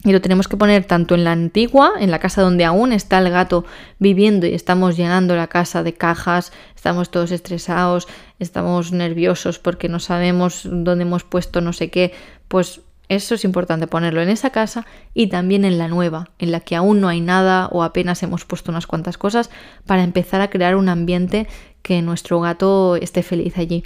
Y 0.05 0.11
lo 0.11 0.21
tenemos 0.21 0.49
que 0.49 0.57
poner 0.57 0.85
tanto 0.85 1.15
en 1.15 1.23
la 1.23 1.31
antigua, 1.31 1.93
en 2.01 2.11
la 2.11 2.19
casa 2.19 2.43
donde 2.43 2.65
aún 2.65 2.93
está 2.93 3.19
el 3.19 3.31
gato 3.31 3.65
viviendo 4.01 4.47
y 4.47 4.55
estamos 4.55 4.97
llenando 4.97 5.37
la 5.37 5.47
casa 5.47 5.85
de 5.85 5.95
cajas, 5.95 6.53
estamos 6.75 7.11
todos 7.11 7.31
estresados, 7.31 8.09
estamos 8.41 8.91
nerviosos 8.91 9.61
porque 9.61 9.89
no 9.89 10.01
sabemos 10.01 10.63
dónde 10.65 11.03
hemos 11.03 11.23
puesto 11.23 11.61
no 11.61 11.73
sé 11.73 11.91
qué, 11.91 12.13
pues 12.49 12.81
eso 13.09 13.35
es 13.35 13.45
importante 13.45 13.87
ponerlo 13.87 14.23
en 14.23 14.29
esa 14.29 14.51
casa 14.51 14.87
y 15.13 15.27
también 15.27 15.65
en 15.65 15.79
la 15.79 15.89
nueva, 15.89 16.31
en 16.39 16.53
la 16.53 16.61
que 16.61 16.77
aún 16.77 17.01
no 17.01 17.09
hay 17.09 17.21
nada 17.21 17.69
o 17.69 17.83
apenas 17.83 18.23
hemos 18.23 18.45
puesto 18.45 18.71
unas 18.71 18.87
cuantas 18.87 19.19
cosas 19.19 19.51
para 19.87 20.03
empezar 20.03 20.41
a 20.41 20.51
crear 20.51 20.77
un 20.77 20.89
ambiente 20.89 21.47
que 21.83 22.01
nuestro 22.03 22.41
gato 22.41 22.97
esté 22.97 23.23
feliz 23.23 23.59
allí. 23.59 23.85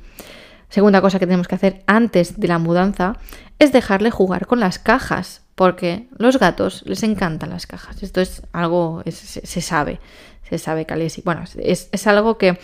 Segunda 0.68 1.00
cosa 1.00 1.18
que 1.18 1.26
tenemos 1.26 1.48
que 1.48 1.54
hacer 1.54 1.82
antes 1.86 2.38
de 2.38 2.48
la 2.48 2.58
mudanza 2.58 3.16
es 3.58 3.72
dejarle 3.72 4.10
jugar 4.10 4.46
con 4.46 4.60
las 4.60 4.78
cajas, 4.78 5.42
porque 5.54 6.08
los 6.18 6.38
gatos 6.38 6.82
les 6.86 7.02
encantan 7.02 7.50
las 7.50 7.66
cajas. 7.66 8.02
Esto 8.02 8.20
es 8.20 8.42
algo, 8.52 9.02
se, 9.08 9.60
sabe, 9.60 10.00
se 10.48 10.58
sabe, 10.58 10.84
Calesi. 10.84 11.22
Bueno, 11.24 11.44
es, 11.56 11.88
es 11.90 12.06
algo 12.06 12.36
que 12.36 12.58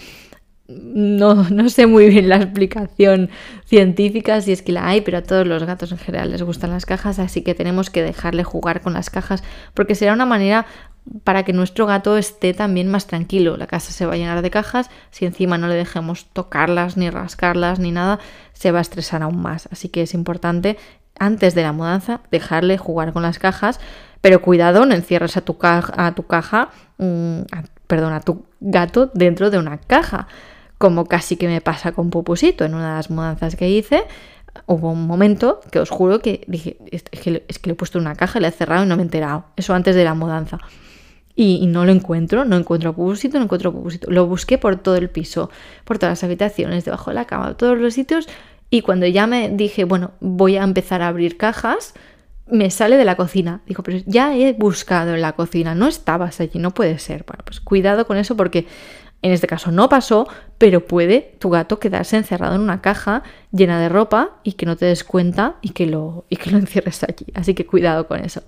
no, 0.68 1.48
no, 1.50 1.68
sé 1.68 1.86
muy 1.86 2.08
bien 2.08 2.28
la 2.28 2.36
explicación 2.36 3.30
científica, 3.64 4.40
si 4.40 4.52
es 4.52 4.62
que 4.62 4.72
la 4.72 4.86
hay, 4.86 5.00
pero 5.00 5.18
a 5.18 5.22
todos 5.22 5.46
los 5.46 5.64
gatos 5.64 5.92
en 5.92 5.98
general 5.98 6.30
les 6.30 6.42
gustan 6.42 6.70
las 6.70 6.86
cajas, 6.86 7.18
así 7.18 7.42
que 7.42 7.54
tenemos 7.54 7.90
que 7.90 8.02
dejarle 8.02 8.44
jugar 8.44 8.80
con 8.80 8.92
las 8.92 9.10
cajas, 9.10 9.42
porque 9.74 9.94
será 9.94 10.12
una 10.12 10.26
manera 10.26 10.66
para 11.24 11.42
que 11.42 11.52
nuestro 11.52 11.86
gato 11.86 12.16
esté 12.16 12.54
también 12.54 12.88
más 12.88 13.06
tranquilo. 13.06 13.56
La 13.56 13.66
casa 13.66 13.92
se 13.92 14.06
va 14.06 14.14
a 14.14 14.16
llenar 14.16 14.42
de 14.42 14.50
cajas, 14.50 14.88
si 15.10 15.24
encima 15.24 15.58
no 15.58 15.68
le 15.68 15.74
dejemos 15.74 16.26
tocarlas, 16.32 16.96
ni 16.96 17.10
rascarlas, 17.10 17.78
ni 17.78 17.90
nada, 17.90 18.20
se 18.52 18.70
va 18.70 18.78
a 18.78 18.82
estresar 18.82 19.22
aún 19.22 19.42
más. 19.42 19.68
Así 19.72 19.88
que 19.88 20.02
es 20.02 20.14
importante, 20.14 20.78
antes 21.18 21.54
de 21.54 21.62
la 21.62 21.72
mudanza, 21.72 22.20
dejarle 22.30 22.78
jugar 22.78 23.12
con 23.12 23.22
las 23.22 23.38
cajas, 23.38 23.80
pero 24.20 24.40
cuidado, 24.40 24.86
no 24.86 24.94
encierres 24.94 25.36
a 25.36 25.40
tu, 25.40 25.58
caja, 25.58 25.92
a 26.06 26.14
tu 26.14 26.26
caja, 26.26 26.70
mm, 26.98 27.40
perdón, 27.88 28.12
a 28.12 28.20
tu 28.20 28.44
gato 28.60 29.10
dentro 29.12 29.50
de 29.50 29.58
una 29.58 29.78
caja, 29.78 30.28
como 30.82 31.04
casi 31.04 31.36
que 31.36 31.46
me 31.46 31.60
pasa 31.60 31.92
con 31.92 32.10
Pupusito 32.10 32.64
en 32.64 32.74
una 32.74 32.88
de 32.88 32.96
las 32.96 33.08
mudanzas 33.08 33.54
que 33.54 33.70
hice 33.70 34.02
hubo 34.66 34.90
un 34.90 35.06
momento 35.06 35.60
que 35.70 35.78
os 35.78 35.90
juro 35.90 36.18
que 36.18 36.42
dije, 36.48 36.76
es 36.90 37.04
que, 37.04 37.30
le 37.30 37.72
he 37.72 37.74
puesto 37.76 38.00
una 38.00 38.16
caja, 38.16 38.40
le 38.40 38.48
he 38.48 38.50
cerrado 38.50 38.84
y 38.84 38.88
no 38.88 38.96
me 38.96 39.02
he 39.02 39.04
enterado. 39.04 39.44
Eso 39.54 39.74
antes 39.74 39.94
de 39.94 40.02
la 40.02 40.14
mudanza. 40.14 40.58
Y, 41.36 41.68
no 41.68 41.84
lo 41.84 41.92
encuentro, 41.92 42.44
no 42.44 42.56
encuentro 42.56 42.94
Pupusito, 42.94 43.38
no 43.38 43.44
encuentro 43.44 43.72
Pupusito. 43.72 44.10
Lo 44.10 44.26
busqué 44.26 44.58
por 44.58 44.74
todo 44.74 44.96
el 44.96 45.08
piso, 45.08 45.50
por 45.84 45.98
todas 45.98 46.18
las 46.18 46.24
habitaciones, 46.24 46.84
debajo 46.84 47.12
de 47.12 47.14
la 47.14 47.26
cama, 47.26 47.56
todos 47.56 47.78
los 47.78 47.94
sitios. 47.94 48.28
Y 48.68 48.82
cuando 48.82 49.06
ya 49.06 49.28
me 49.28 49.50
dije, 49.50 49.84
bueno, 49.84 50.10
voy 50.18 50.56
a 50.56 50.64
empezar 50.64 51.00
a 51.00 51.06
abrir 51.06 51.36
cajas, 51.36 51.94
me 52.48 52.72
sale 52.72 52.96
de 52.96 53.04
la 53.04 53.14
cocina. 53.14 53.60
Digo, 53.66 53.84
pero 53.84 53.98
ya 54.04 54.36
he 54.36 54.52
buscado 54.52 55.14
en 55.14 55.20
la 55.20 55.34
cocina, 55.34 55.76
no 55.76 55.86
estabas 55.86 56.40
allí, 56.40 56.58
no 56.58 56.74
puede 56.74 56.98
ser. 56.98 57.24
Bueno, 57.24 57.44
pues 57.44 57.60
cuidado 57.60 58.04
con 58.04 58.16
eso 58.16 58.36
porque 58.36 58.66
en 59.22 59.32
este 59.32 59.46
caso 59.46 59.70
no 59.70 59.88
pasó, 59.88 60.28
pero 60.58 60.86
puede 60.86 61.36
tu 61.38 61.50
gato 61.50 61.78
quedarse 61.78 62.16
encerrado 62.16 62.56
en 62.56 62.60
una 62.60 62.82
caja 62.82 63.22
llena 63.52 63.80
de 63.80 63.88
ropa 63.88 64.38
y 64.42 64.52
que 64.52 64.66
no 64.66 64.76
te 64.76 64.86
des 64.86 65.04
cuenta 65.04 65.56
y 65.62 65.70
que 65.70 65.86
lo, 65.86 66.26
y 66.28 66.36
que 66.36 66.50
lo 66.50 66.58
encierres 66.58 67.02
allí. 67.04 67.26
Así 67.34 67.54
que 67.54 67.66
cuidado 67.66 68.06
con 68.06 68.20
eso. 68.20 68.42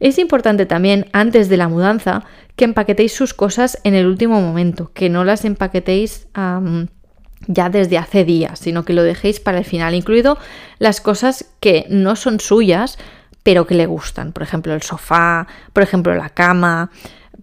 Es 0.00 0.18
importante 0.18 0.66
también, 0.66 1.06
antes 1.12 1.48
de 1.48 1.56
la 1.56 1.68
mudanza, 1.68 2.24
que 2.56 2.64
empaquetéis 2.64 3.14
sus 3.14 3.32
cosas 3.32 3.78
en 3.84 3.94
el 3.94 4.06
último 4.06 4.40
momento, 4.40 4.90
que 4.92 5.08
no 5.08 5.24
las 5.24 5.44
empaquetéis 5.44 6.28
ya 7.46 7.68
desde 7.70 7.98
hace 7.98 8.24
días, 8.24 8.58
sino 8.58 8.84
que 8.84 8.92
lo 8.92 9.02
dejéis 9.02 9.40
para 9.40 9.58
el 9.58 9.64
final, 9.64 9.94
incluido 9.94 10.36
las 10.78 11.00
cosas 11.00 11.46
que 11.60 11.86
no 11.88 12.16
son 12.16 12.40
suyas, 12.40 12.98
pero 13.42 13.66
que 13.66 13.74
le 13.74 13.86
gustan. 13.86 14.32
Por 14.32 14.42
ejemplo, 14.42 14.74
el 14.74 14.82
sofá, 14.82 15.46
por 15.72 15.82
ejemplo, 15.82 16.14
la 16.14 16.30
cama, 16.30 16.90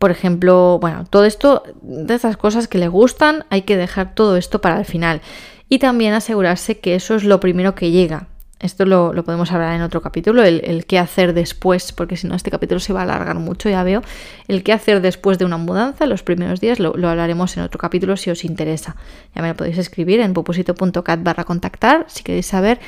por 0.01 0.09
ejemplo, 0.09 0.79
bueno, 0.81 1.05
todo 1.07 1.25
esto, 1.25 1.61
de 1.83 2.15
esas 2.15 2.35
cosas 2.35 2.67
que 2.67 2.79
le 2.79 2.87
gustan, 2.87 3.45
hay 3.51 3.61
que 3.61 3.77
dejar 3.77 4.15
todo 4.15 4.35
esto 4.35 4.59
para 4.59 4.79
el 4.79 4.85
final. 4.85 5.21
Y 5.69 5.77
también 5.77 6.15
asegurarse 6.15 6.79
que 6.79 6.95
eso 6.95 7.13
es 7.13 7.23
lo 7.23 7.39
primero 7.39 7.75
que 7.75 7.91
llega. 7.91 8.27
Esto 8.59 8.87
lo, 8.87 9.13
podemos 9.23 9.51
hablar 9.51 9.75
en 9.75 9.83
otro 9.83 10.01
capítulo, 10.01 10.41
el, 10.41 10.85
qué 10.87 10.97
hacer 10.97 11.35
después, 11.35 11.91
porque 11.91 12.17
si 12.17 12.25
no 12.25 12.33
este 12.33 12.49
capítulo 12.49 12.79
se 12.79 12.93
va 12.93 13.01
a 13.01 13.03
alargar 13.03 13.35
mucho, 13.35 13.69
ya 13.69 13.83
veo. 13.83 14.01
El 14.47 14.63
qué 14.63 14.73
hacer 14.73 15.01
después 15.01 15.37
de 15.37 15.45
una 15.45 15.57
mudanza, 15.57 16.07
los 16.07 16.23
primeros 16.23 16.59
días, 16.59 16.79
lo, 16.79 16.89
hablaremos 17.07 17.55
en 17.57 17.61
otro 17.61 17.77
capítulo 17.77 18.17
si 18.17 18.31
os 18.31 18.43
interesa. 18.43 18.95
Ya 19.35 19.43
me 19.43 19.49
lo 19.49 19.55
podéis 19.55 19.77
escribir 19.77 20.19
en 20.21 20.33
popusito.cat 20.33 21.21
barra 21.21 21.43
contactar 21.43 22.05
si 22.07 22.23
queréis 22.23 22.47
saber 22.47 22.79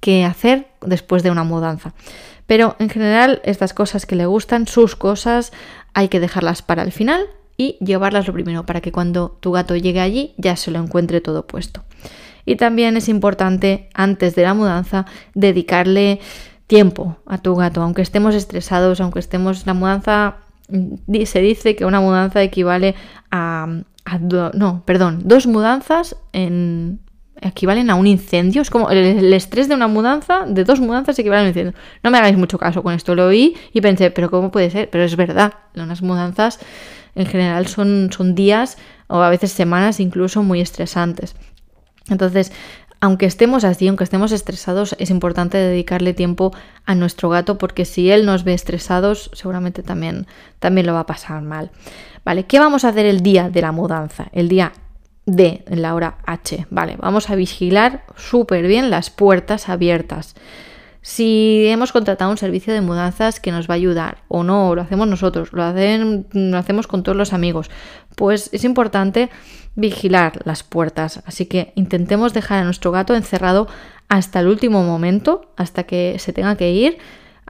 qué 0.00 0.24
hacer 0.24 0.68
después 0.80 1.22
de 1.22 1.30
una 1.30 1.44
mudanza. 1.44 1.92
Pero 2.46 2.76
en 2.78 2.90
general, 2.90 3.40
estas 3.44 3.72
cosas 3.72 4.04
que 4.04 4.16
le 4.16 4.26
gustan, 4.26 4.66
sus 4.66 4.96
cosas, 4.96 5.52
hay 5.94 6.08
que 6.08 6.20
dejarlas 6.20 6.62
para 6.62 6.82
el 6.82 6.92
final 6.92 7.26
y 7.56 7.76
llevarlas 7.84 8.26
lo 8.26 8.32
primero 8.32 8.64
para 8.66 8.80
que 8.80 8.92
cuando 8.92 9.36
tu 9.40 9.52
gato 9.52 9.76
llegue 9.76 10.00
allí 10.00 10.34
ya 10.36 10.56
se 10.56 10.70
lo 10.70 10.78
encuentre 10.78 11.20
todo 11.20 11.46
puesto. 11.46 11.84
Y 12.44 12.56
también 12.56 12.96
es 12.96 13.08
importante 13.08 13.88
antes 13.94 14.34
de 14.34 14.42
la 14.42 14.54
mudanza 14.54 15.06
dedicarle 15.34 16.20
tiempo 16.66 17.16
a 17.26 17.38
tu 17.38 17.54
gato, 17.54 17.82
aunque 17.82 18.02
estemos 18.02 18.34
estresados, 18.34 19.00
aunque 19.00 19.20
estemos 19.20 19.66
la 19.66 19.74
mudanza 19.74 20.36
se 21.24 21.40
dice 21.40 21.76
que 21.76 21.84
una 21.84 22.00
mudanza 22.00 22.42
equivale 22.42 22.94
a, 23.30 23.66
no, 24.54 24.82
perdón, 24.84 25.20
dos 25.24 25.46
mudanzas 25.46 26.16
en 26.32 27.00
equivalen 27.42 27.90
a 27.90 27.94
un 27.94 28.06
incendio. 28.06 28.62
Es 28.62 28.70
como 28.70 28.90
el, 28.90 29.32
estrés 29.32 29.68
de 29.68 29.74
una 29.74 29.88
mudanza, 29.88 30.44
de 30.46 30.64
dos 30.64 30.80
mudanzas 30.80 31.18
equivale 31.18 31.40
a 31.40 31.42
un 31.42 31.48
incendio. 31.48 31.74
No 32.02 32.10
me 32.10 32.18
hagáis 32.18 32.36
mucho 32.36 32.58
caso 32.58 32.82
con 32.82 32.94
esto. 32.94 33.14
Lo 33.14 33.26
oí 33.26 33.56
y 33.72 33.80
pensé, 33.80 34.10
pero 34.10 34.30
¿cómo 34.30 34.50
puede 34.50 34.70
ser? 34.70 34.88
Pero 34.90 35.04
es 35.04 35.16
verdad. 35.16 35.54
Unas 35.74 36.02
mudanzas 36.02 36.58
en 37.14 37.26
general 37.26 37.66
son, 37.66 38.10
son 38.12 38.34
días 38.34 38.78
o 39.08 39.20
a 39.20 39.30
veces 39.30 39.52
semanas 39.52 40.00
incluso 40.00 40.42
muy 40.42 40.60
estresantes. 40.60 41.36
Entonces, 42.08 42.52
aunque 43.00 43.26
estemos 43.26 43.64
así, 43.64 43.88
aunque 43.88 44.04
estemos 44.04 44.30
estresados, 44.32 44.94
es 44.98 45.10
importante 45.10 45.58
dedicarle 45.58 46.14
tiempo 46.14 46.52
a 46.86 46.94
nuestro 46.94 47.28
gato 47.28 47.58
porque 47.58 47.84
si 47.84 48.10
él 48.10 48.24
nos 48.24 48.44
ve 48.44 48.54
estresados, 48.54 49.30
seguramente 49.34 49.82
también, 49.82 50.26
también 50.60 50.86
lo 50.86 50.94
va 50.94 51.00
a 51.00 51.06
pasar 51.06 51.42
mal. 51.42 51.72
Vale, 52.24 52.44
¿qué 52.44 52.60
vamos 52.60 52.84
a 52.84 52.90
hacer 52.90 53.06
el 53.06 53.20
día 53.20 53.50
de 53.50 53.60
la 53.60 53.72
mudanza? 53.72 54.28
El 54.32 54.48
día 54.48 54.72
D 55.26 55.64
en 55.66 55.82
la 55.82 55.94
hora 55.94 56.18
H. 56.26 56.66
Vale, 56.70 56.96
vamos 56.96 57.30
a 57.30 57.34
vigilar 57.34 58.04
súper 58.16 58.66
bien 58.66 58.90
las 58.90 59.10
puertas 59.10 59.68
abiertas. 59.68 60.34
Si 61.00 61.66
hemos 61.66 61.90
contratado 61.90 62.30
un 62.30 62.38
servicio 62.38 62.72
de 62.72 62.80
mudanzas 62.80 63.40
que 63.40 63.50
nos 63.50 63.68
va 63.68 63.74
a 63.74 63.76
ayudar 63.76 64.18
o 64.28 64.44
no, 64.44 64.74
lo 64.76 64.82
hacemos 64.82 65.08
nosotros, 65.08 65.52
lo, 65.52 65.64
lo 65.64 66.58
hacemos 66.58 66.86
con 66.86 67.02
todos 67.02 67.18
los 67.18 67.32
amigos, 67.32 67.70
pues 68.14 68.50
es 68.52 68.62
importante 68.62 69.28
vigilar 69.74 70.40
las 70.44 70.62
puertas. 70.62 71.20
Así 71.26 71.46
que 71.46 71.72
intentemos 71.74 72.32
dejar 72.34 72.58
a 72.58 72.64
nuestro 72.64 72.92
gato 72.92 73.16
encerrado 73.16 73.66
hasta 74.08 74.40
el 74.40 74.46
último 74.46 74.84
momento, 74.84 75.52
hasta 75.56 75.84
que 75.84 76.16
se 76.18 76.32
tenga 76.32 76.56
que 76.56 76.70
ir 76.70 76.98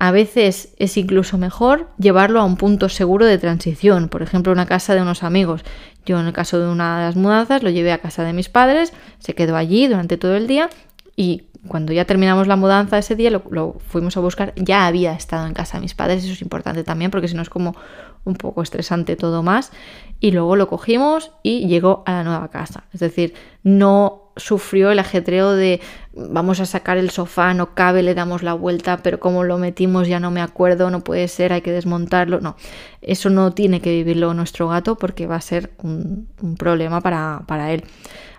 a 0.02 0.10
veces 0.10 0.74
es 0.78 0.96
incluso 0.96 1.38
mejor 1.38 1.88
llevarlo 1.96 2.40
a 2.40 2.44
un 2.44 2.56
punto 2.56 2.88
seguro 2.88 3.24
de 3.24 3.38
transición, 3.38 4.08
por 4.08 4.20
ejemplo, 4.20 4.52
una 4.52 4.66
casa 4.66 4.96
de 4.96 5.00
unos 5.00 5.22
amigos. 5.22 5.62
Yo 6.04 6.18
en 6.18 6.26
el 6.26 6.32
caso 6.32 6.58
de 6.58 6.66
una 6.66 6.98
de 6.98 7.04
las 7.04 7.14
mudanzas 7.14 7.62
lo 7.62 7.70
llevé 7.70 7.92
a 7.92 7.98
casa 7.98 8.24
de 8.24 8.32
mis 8.32 8.48
padres, 8.48 8.92
se 9.20 9.36
quedó 9.36 9.54
allí 9.54 9.86
durante 9.86 10.16
todo 10.16 10.34
el 10.34 10.48
día 10.48 10.70
y 11.14 11.44
cuando 11.68 11.92
ya 11.92 12.04
terminamos 12.04 12.48
la 12.48 12.56
mudanza 12.56 12.98
ese 12.98 13.14
día 13.14 13.30
lo, 13.30 13.76
fuimos 13.86 14.16
a 14.16 14.20
buscar, 14.20 14.52
ya 14.56 14.88
había 14.88 15.12
estado 15.12 15.46
en 15.46 15.54
casa 15.54 15.78
de 15.78 15.82
mis 15.82 15.94
padres, 15.94 16.24
eso 16.24 16.32
es 16.32 16.42
importante 16.42 16.82
también 16.82 17.12
porque 17.12 17.28
si 17.28 17.36
no 17.36 17.42
es 17.42 17.48
como 17.48 17.76
un 18.24 18.34
poco 18.34 18.62
estresante 18.62 19.16
todo 19.16 19.42
más. 19.42 19.72
Y 20.20 20.30
luego 20.30 20.56
lo 20.56 20.68
cogimos 20.68 21.32
y 21.42 21.66
llegó 21.66 22.02
a 22.06 22.12
la 22.12 22.24
nueva 22.24 22.48
casa. 22.48 22.84
Es 22.92 23.00
decir, 23.00 23.34
no 23.62 24.32
sufrió 24.36 24.90
el 24.90 24.98
ajetreo 24.98 25.52
de 25.52 25.80
vamos 26.14 26.60
a 26.60 26.66
sacar 26.66 26.96
el 26.96 27.10
sofá, 27.10 27.54
no 27.54 27.74
cabe, 27.74 28.02
le 28.02 28.14
damos 28.14 28.42
la 28.42 28.54
vuelta, 28.54 28.98
pero 29.02 29.20
como 29.20 29.44
lo 29.44 29.58
metimos 29.58 30.08
ya 30.08 30.20
no 30.20 30.30
me 30.30 30.40
acuerdo, 30.40 30.90
no 30.90 31.00
puede 31.00 31.28
ser, 31.28 31.52
hay 31.52 31.60
que 31.60 31.72
desmontarlo. 31.72 32.40
No, 32.40 32.56
eso 33.00 33.30
no 33.30 33.52
tiene 33.52 33.80
que 33.80 33.90
vivirlo 33.90 34.32
nuestro 34.34 34.68
gato 34.68 34.96
porque 34.96 35.26
va 35.26 35.36
a 35.36 35.40
ser 35.40 35.72
un, 35.82 36.28
problema 36.58 37.00
para, 37.00 37.42
para 37.46 37.72
él. 37.72 37.84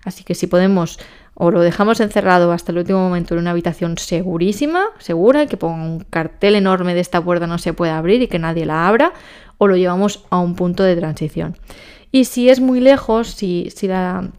Así 0.05 0.23
que 0.23 0.35
si 0.35 0.47
podemos 0.47 0.99
o 1.35 1.49
lo 1.49 1.61
dejamos 1.61 1.99
encerrado 1.99 2.51
hasta 2.51 2.71
el 2.71 2.77
último 2.77 2.99
momento 2.99 3.33
en 3.33 3.39
una 3.39 3.51
habitación 3.51 3.97
segurísima, 3.97 4.85
segura, 4.99 5.47
que 5.47 5.57
ponga 5.57 5.83
un 5.83 5.99
cartel 6.01 6.55
enorme 6.55 6.93
de 6.93 6.99
esta 6.99 7.23
puerta 7.23 7.47
no 7.47 7.57
se 7.57 7.73
puede 7.73 7.91
abrir 7.91 8.21
y 8.21 8.27
que 8.27 8.37
nadie 8.37 8.65
la 8.65 8.87
abra, 8.87 9.13
o 9.63 9.67
lo 9.67 9.77
llevamos 9.77 10.23
a 10.29 10.39
un 10.39 10.55
punto 10.55 10.83
de 10.83 10.95
transición. 10.95 11.57
Y 12.11 12.25
si 12.25 12.49
es 12.49 12.59
muy 12.59 12.79
lejos, 12.79 13.29
si, 13.29 13.69
si 13.75 13.87
la, 13.87 14.29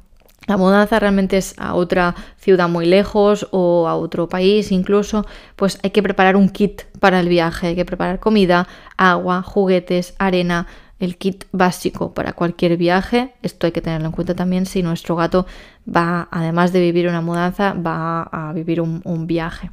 la 0.47 0.57
mudanza 0.57 0.99
realmente 0.99 1.39
es 1.39 1.55
a 1.59 1.75
otra 1.75 2.15
ciudad 2.37 2.69
muy 2.69 2.87
lejos 2.87 3.49
o 3.51 3.89
a 3.89 3.97
otro 3.97 4.29
país 4.29 4.71
incluso, 4.71 5.27
pues 5.57 5.79
hay 5.83 5.91
que 5.91 6.03
preparar 6.03 6.37
un 6.37 6.49
kit 6.49 6.83
para 7.01 7.21
el 7.21 7.29
viaje, 7.29 7.69
hay 7.69 7.75
que 7.75 7.85
preparar 7.85 8.21
comida, 8.21 8.69
agua, 8.97 9.43
juguetes, 9.43 10.15
arena, 10.19 10.67
el 11.01 11.17
kit 11.17 11.45
básico 11.53 12.13
para 12.15 12.33
cualquier 12.33 12.77
viaje. 12.77 13.35
Esto 13.43 13.67
hay 13.67 13.73
que 13.73 13.81
tenerlo 13.81 14.07
en 14.07 14.13
cuenta 14.13 14.35
también 14.35 14.67
si 14.67 14.83
nuestro 14.83 15.17
gato 15.17 15.47
va, 15.89 16.29
además 16.31 16.73
de 16.73 16.81
vivir 16.81 17.09
una 17.09 17.21
mudanza, 17.21 17.73
va 17.75 18.23
a 18.23 18.53
vivir 18.53 18.81
un, 18.81 19.27
viaje. 19.27 19.71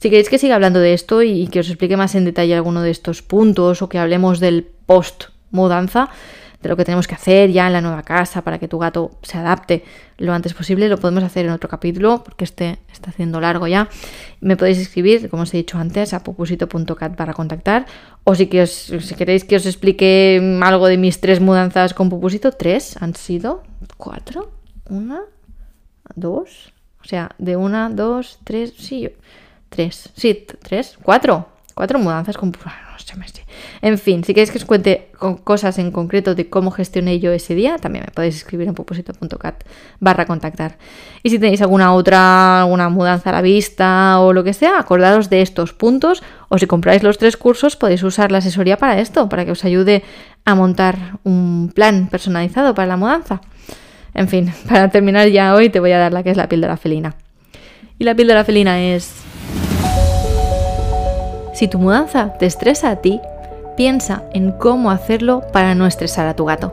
Si 0.00 0.08
queréis 0.08 0.30
que 0.30 0.38
siga 0.38 0.54
hablando 0.54 0.80
de 0.80 0.94
esto 0.94 1.22
y, 1.22 1.46
que 1.48 1.60
os 1.60 1.68
explique 1.68 1.94
más 1.94 2.14
en 2.14 2.24
detalle 2.24 2.54
alguno 2.54 2.80
de 2.80 2.90
estos 2.90 3.20
puntos 3.20 3.82
o 3.82 3.88
que 3.90 3.98
hablemos 3.98 4.40
del 4.40 4.64
post 4.64 5.24
mudanza, 5.50 6.08
de 6.62 6.70
lo 6.70 6.76
que 6.76 6.86
tenemos 6.86 7.06
que 7.06 7.14
hacer 7.14 7.50
ya 7.50 7.66
en 7.66 7.74
la 7.74 7.82
nueva 7.82 8.02
casa 8.02 8.40
para 8.40 8.58
que 8.58 8.66
tu 8.66 8.78
gato 8.78 9.10
se 9.20 9.36
adapte 9.36 9.84
lo 10.16 10.32
antes 10.32 10.54
posible. 10.54 10.88
Lo 10.88 10.96
podemos 10.96 11.22
hacer 11.22 11.44
en 11.44 11.52
otro 11.52 11.68
capítulo 11.68 12.24
porque 12.24 12.44
este 12.44 12.78
está 12.90 13.10
haciendo 13.10 13.42
largo 13.42 13.66
ya. 13.66 13.90
Me 14.40 14.56
podéis 14.56 14.78
escribir, 14.78 15.28
como 15.28 15.42
os 15.42 15.52
he 15.52 15.58
dicho 15.58 15.76
antes, 15.76 16.14
a 16.14 16.24
popusito.cat 16.24 17.14
para 17.14 17.34
contactar. 17.34 17.84
O 18.24 18.34
si, 18.34 18.48
si 18.66 19.14
queréis 19.16 19.44
que 19.44 19.56
os 19.56 19.66
explique 19.66 20.58
algo 20.62 20.86
de 20.86 20.96
mis 20.96 21.20
tres 21.20 21.40
mudanzas 21.40 21.92
con 21.92 22.08
Pupusito, 22.08 22.52
tres 22.52 22.96
han 23.02 23.14
sido, 23.14 23.64
cuatro, 23.98 24.50
una, 24.88 25.20
dos. 26.14 26.72
O 27.02 27.04
sea, 27.04 27.34
de 27.36 27.56
una, 27.56 27.90
dos, 27.90 28.38
tres, 28.44 28.72
sí, 28.78 29.10
tres, 29.70 30.10
sí, 30.14 30.46
tres, 30.62 30.98
cuatro. 31.02 31.48
Cuatro 31.74 31.98
mudanzas 31.98 32.36
con... 32.36 32.52
En 33.82 33.98
fin, 33.98 34.24
si 34.24 34.34
queréis 34.34 34.50
que 34.50 34.58
os 34.58 34.64
cuente 34.64 35.08
con 35.18 35.36
cosas 35.36 35.78
en 35.78 35.90
concreto 35.90 36.34
de 36.34 36.48
cómo 36.48 36.70
gestioné 36.70 37.18
yo 37.18 37.32
ese 37.32 37.54
día, 37.54 37.78
también 37.78 38.04
me 38.06 38.12
podéis 38.12 38.36
escribir 38.36 38.68
en 38.68 38.74
propósito.cat 38.74 39.64
barra 39.98 40.26
contactar. 40.26 40.76
Y 41.22 41.30
si 41.30 41.38
tenéis 41.38 41.62
alguna 41.62 41.94
otra, 41.94 42.62
alguna 42.62 42.88
mudanza 42.88 43.30
a 43.30 43.32
la 43.32 43.42
vista 43.42 44.20
o 44.20 44.32
lo 44.32 44.44
que 44.44 44.52
sea, 44.52 44.78
acordaros 44.78 45.30
de 45.30 45.42
estos 45.42 45.72
puntos 45.72 46.22
o 46.48 46.58
si 46.58 46.66
compráis 46.66 47.02
los 47.02 47.18
tres 47.18 47.36
cursos 47.36 47.76
podéis 47.76 48.02
usar 48.02 48.30
la 48.32 48.38
asesoría 48.38 48.76
para 48.76 49.00
esto, 49.00 49.28
para 49.28 49.44
que 49.44 49.52
os 49.52 49.64
ayude 49.64 50.02
a 50.44 50.54
montar 50.54 51.18
un 51.24 51.72
plan 51.74 52.08
personalizado 52.10 52.74
para 52.74 52.88
la 52.88 52.96
mudanza. 52.96 53.40
En 54.14 54.28
fin, 54.28 54.52
para 54.68 54.90
terminar 54.90 55.28
ya 55.28 55.54
hoy 55.54 55.70
te 55.70 55.80
voy 55.80 55.92
a 55.92 55.98
dar 55.98 56.12
la 56.12 56.22
que 56.22 56.30
es 56.30 56.36
la 56.36 56.48
píldora 56.48 56.76
felina. 56.76 57.14
Y 57.98 58.04
la 58.04 58.14
píldora 58.14 58.44
felina 58.44 58.80
es... 58.80 59.29
Si 61.60 61.68
tu 61.68 61.78
mudanza 61.78 62.32
te 62.38 62.46
estresa 62.46 62.88
a 62.88 62.96
ti, 62.96 63.20
piensa 63.76 64.22
en 64.32 64.52
cómo 64.52 64.90
hacerlo 64.90 65.42
para 65.52 65.74
no 65.74 65.86
estresar 65.86 66.26
a 66.26 66.34
tu 66.34 66.46
gato. 66.46 66.72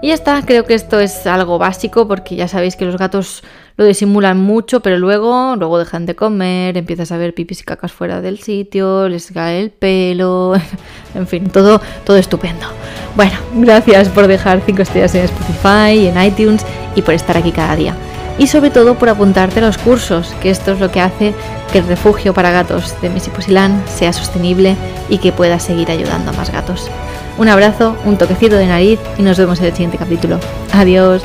Y 0.00 0.08
ya 0.08 0.14
está, 0.14 0.40
creo 0.42 0.64
que 0.64 0.74
esto 0.74 1.00
es 1.00 1.26
algo 1.26 1.58
básico 1.58 2.06
porque 2.06 2.36
ya 2.36 2.46
sabéis 2.46 2.76
que 2.76 2.84
los 2.84 2.98
gatos 2.98 3.42
lo 3.76 3.84
disimulan 3.84 4.38
mucho, 4.38 4.78
pero 4.78 4.96
luego, 4.96 5.56
luego 5.56 5.80
dejan 5.80 6.06
de 6.06 6.14
comer, 6.14 6.76
empiezas 6.76 7.10
a 7.10 7.16
ver 7.16 7.34
pipis 7.34 7.62
y 7.62 7.64
cacas 7.64 7.90
fuera 7.90 8.20
del 8.20 8.38
sitio, 8.38 9.08
les 9.08 9.32
cae 9.32 9.60
el 9.60 9.70
pelo, 9.72 10.54
en 11.16 11.26
fin, 11.26 11.50
todo, 11.50 11.80
todo 12.04 12.16
estupendo. 12.16 12.64
Bueno, 13.16 13.34
gracias 13.54 14.08
por 14.08 14.28
dejar 14.28 14.62
5 14.64 14.82
estrellas 14.82 15.16
en 15.16 15.24
Spotify, 15.24 16.06
en 16.06 16.22
iTunes 16.22 16.64
y 16.94 17.02
por 17.02 17.14
estar 17.14 17.36
aquí 17.36 17.50
cada 17.50 17.74
día 17.74 17.96
y 18.38 18.46
sobre 18.46 18.70
todo 18.70 18.96
por 18.96 19.08
apuntarte 19.08 19.60
a 19.60 19.62
los 19.62 19.78
cursos, 19.78 20.34
que 20.40 20.50
esto 20.50 20.72
es 20.72 20.80
lo 20.80 20.90
que 20.90 21.00
hace 21.00 21.34
que 21.72 21.78
el 21.78 21.86
refugio 21.86 22.34
para 22.34 22.50
gatos 22.50 22.94
de 23.00 23.10
Misipusilán 23.10 23.82
sea 23.86 24.12
sostenible 24.12 24.76
y 25.08 25.18
que 25.18 25.32
pueda 25.32 25.58
seguir 25.58 25.90
ayudando 25.90 26.30
a 26.30 26.34
más 26.34 26.52
gatos. 26.52 26.90
Un 27.38 27.48
abrazo, 27.48 27.96
un 28.04 28.16
toquecito 28.16 28.56
de 28.56 28.66
nariz 28.66 29.00
y 29.18 29.22
nos 29.22 29.38
vemos 29.38 29.58
en 29.60 29.66
el 29.66 29.72
siguiente 29.72 29.98
capítulo. 29.98 30.38
Adiós. 30.72 31.22